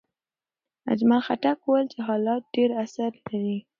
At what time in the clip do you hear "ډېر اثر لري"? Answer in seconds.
2.55-3.57